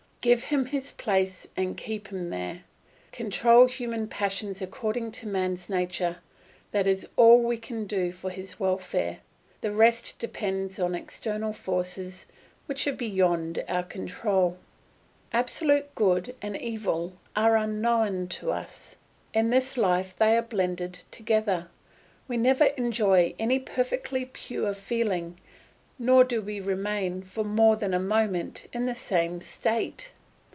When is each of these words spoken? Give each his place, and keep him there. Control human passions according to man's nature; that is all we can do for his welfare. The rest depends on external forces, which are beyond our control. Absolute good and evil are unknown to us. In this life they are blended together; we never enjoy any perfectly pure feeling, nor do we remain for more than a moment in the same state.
Give 0.23 0.53
each 0.53 0.67
his 0.69 0.91
place, 0.91 1.47
and 1.57 1.75
keep 1.75 2.09
him 2.09 2.29
there. 2.29 2.61
Control 3.11 3.65
human 3.65 4.07
passions 4.07 4.61
according 4.61 5.13
to 5.13 5.27
man's 5.27 5.67
nature; 5.67 6.17
that 6.71 6.85
is 6.85 7.07
all 7.15 7.39
we 7.41 7.57
can 7.57 7.87
do 7.87 8.11
for 8.11 8.29
his 8.29 8.59
welfare. 8.59 9.17
The 9.61 9.71
rest 9.71 10.19
depends 10.19 10.77
on 10.77 10.93
external 10.93 11.53
forces, 11.53 12.27
which 12.67 12.85
are 12.85 12.93
beyond 12.93 13.65
our 13.67 13.81
control. 13.81 14.59
Absolute 15.33 15.95
good 15.95 16.35
and 16.39 16.55
evil 16.55 17.13
are 17.35 17.55
unknown 17.57 18.27
to 18.27 18.51
us. 18.51 18.95
In 19.33 19.49
this 19.49 19.75
life 19.75 20.15
they 20.15 20.37
are 20.37 20.43
blended 20.43 20.93
together; 21.09 21.67
we 22.27 22.37
never 22.37 22.65
enjoy 22.65 23.33
any 23.39 23.57
perfectly 23.57 24.25
pure 24.25 24.75
feeling, 24.75 25.39
nor 26.03 26.23
do 26.23 26.41
we 26.41 26.59
remain 26.59 27.21
for 27.21 27.43
more 27.43 27.75
than 27.75 27.93
a 27.93 27.99
moment 27.99 28.65
in 28.73 28.87
the 28.87 28.95
same 28.95 29.39
state. 29.39 30.11